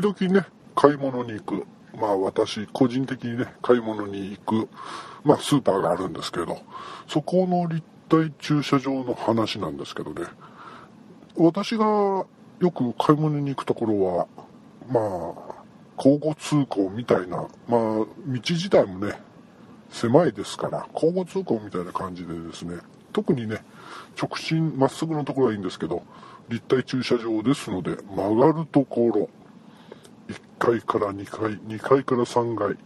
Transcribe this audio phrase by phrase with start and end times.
[0.00, 1.66] 時々ね、買い物に行く。
[1.96, 4.68] まあ私、個人的にね、買い物に行く、
[5.22, 6.58] まあスーパーがあるんですけど、
[7.06, 10.26] そこの立体駐車場の話なんですけどね、
[11.36, 12.26] 私がよ
[12.74, 14.26] く買い物に行くところは、
[14.88, 15.54] まあ、
[15.96, 19.20] 交互通行みたいな、まあ、道自体もね、
[19.90, 22.78] 狭いですから、交互通行みたいな感じでですね、
[23.12, 23.64] 特にね、
[24.20, 26.02] 直進まっすぐのところはいいんですけど、
[26.48, 29.28] 立体駐車場ですので、曲がるところ、
[30.28, 32.76] 1階から2階、2階から3階、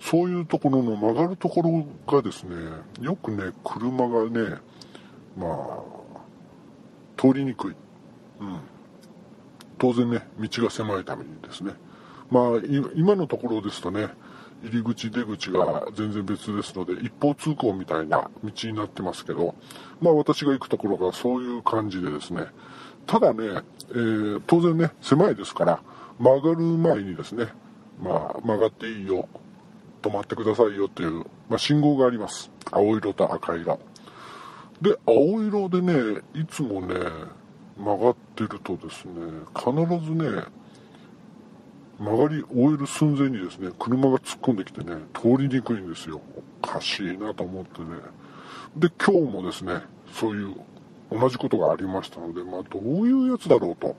[0.00, 2.56] そういうところの曲がるところがですね、
[3.00, 4.56] よくね、車がね、
[5.36, 5.82] まあ、
[7.16, 7.74] 通りにくい。
[8.40, 8.60] うん。
[9.78, 11.72] 当然ね、道が狭いためにですね。
[12.30, 12.44] まあ、
[12.94, 14.08] 今のところですとね、
[14.62, 19.54] 入り口出口が全然別ですので、一方通行みたいな道になってますけど、
[20.00, 22.46] まあ私が行くところがそういう感じでですね、
[23.06, 25.80] ただね、えー、当然ね、狭いですから、
[26.18, 27.48] 曲がる前にですね、
[28.02, 29.28] まあ曲がっていいよ、
[30.02, 32.50] 止まってくださいよっていう、まあ信号があります。
[32.70, 33.78] 青色と赤色。
[34.80, 36.94] で、青色でね、いつもね、
[37.76, 39.12] 曲がってるとですね、
[39.54, 39.70] 必
[40.04, 40.44] ずね、
[41.98, 46.20] 曲がり終える寸前にですね、車が突っ込んできてね、通りにくいんですよ。
[46.62, 47.86] おかしいなと思ってね。
[48.76, 50.56] で、今日もですね、そういう
[51.18, 53.96] 同じことがありましたので、まあ、どういうやつだろうと、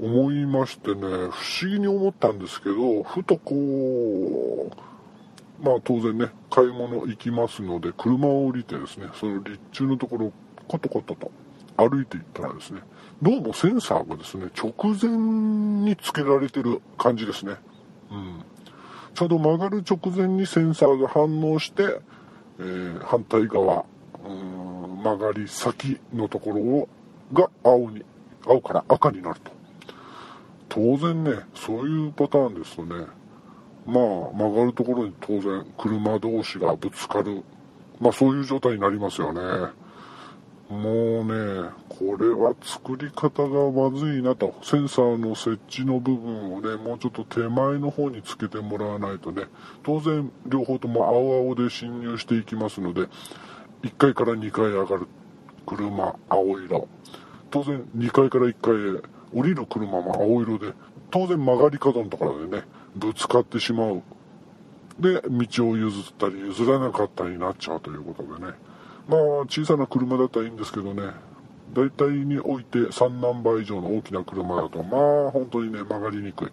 [0.00, 1.30] うん、思いましてね、不思
[1.70, 10.32] 議に思ったんですけど、ふとこう、まあ当然ね、買い物行きますので、車を降りてですね、その立中のところ、
[10.66, 11.30] コトコトと
[11.76, 12.80] 歩いていったらですね、
[13.22, 15.16] どうもセンサーがですね、直前
[15.84, 17.54] につけられてる感じですね。
[18.10, 18.44] うん。
[19.14, 22.00] ちょうど曲がる直前にセンサーが反応して、
[22.58, 23.84] えー、反対側、
[24.26, 24.53] うん
[25.04, 26.88] 曲がり先のところを
[27.32, 28.02] が青に、
[28.46, 29.52] 青から赤になると。
[30.70, 33.06] 当然ね、そういうパターンですとね、
[33.86, 34.04] まあ
[34.34, 37.42] 曲がるところに当然車同士がぶつかる、
[38.00, 39.40] まあそういう状態になりますよね。
[40.70, 44.54] もうね、これは作り方がまずいなと。
[44.62, 49.44] センサーの設置の部分をね、もうちょっと手前の方につけてもらわないとね、
[49.82, 53.08] 当然両方とも青々で侵入していきますので、
[53.84, 55.06] 1階から2階上がる
[55.66, 56.88] 車、青色。
[57.50, 60.72] 当然2階から1階へ降りる車も青色で、
[61.10, 62.64] 当然曲がり角のところでね、
[62.96, 64.02] ぶつかってしまう。
[64.98, 68.54] で、道を譲ったり譲らなかったりになっちゃうということでね。
[69.08, 71.02] まあ小さな車だったらいいんですけどね
[71.72, 76.48] 大体において3ナンバー以上の大きな車だとまあ本当にね曲がりにくい、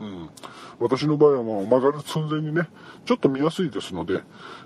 [0.00, 0.30] うん、
[0.78, 2.68] 私の場合はもう曲がる寸前にね
[3.04, 4.22] ちょっと見やすいですので、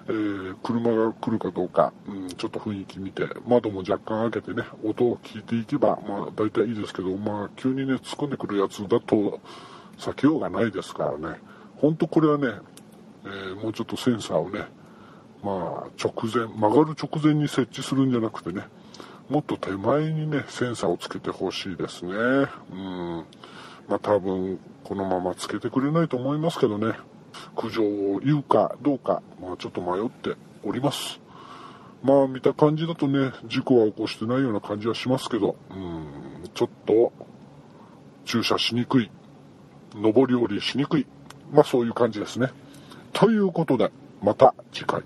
[0.09, 9.41] えー、車が来るかどうか、うん、ちょっと雰囲気見て窓も若干開けてね音を聞いていけばまあ大体いいですけどまあ急にね突っ込んでくるやつだと
[9.99, 11.39] 避けようがないですからね
[11.77, 12.49] 本当これはね、
[13.25, 14.67] えー、もうちょっとセンサーをね
[15.43, 18.65] まあ、直前、曲がる直前に設置するんじゃなくてね、
[19.29, 22.13] もっと手前にね、センサーをつけてほしいですね。
[22.13, 23.25] うん。
[23.91, 26.95] まあ多分、このままつけてくれないと思いますけどね、
[27.57, 31.21] 苦情を言うかどうか、まあちょっと迷っております。
[32.05, 36.07] まあ見た感じだとね、事故は起こしてないような感じはしますけど、うん、
[36.55, 37.13] ちょっと、
[38.25, 39.11] 駐車しにくい、
[39.97, 41.07] 上り下りしにくい、
[41.51, 42.51] まあそういう感じですね。
[43.13, 43.91] ということで、
[44.23, 45.03] また次回。